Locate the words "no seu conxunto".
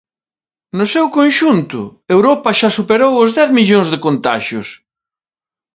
0.77-1.81